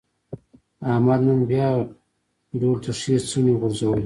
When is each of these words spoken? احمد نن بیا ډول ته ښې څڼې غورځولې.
احمد 0.91 1.19
نن 1.27 1.39
بیا 1.49 1.69
ډول 2.59 2.77
ته 2.83 2.91
ښې 2.99 3.15
څڼې 3.29 3.53
غورځولې. 3.59 3.99